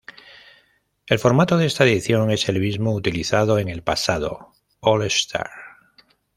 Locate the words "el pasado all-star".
3.69-5.51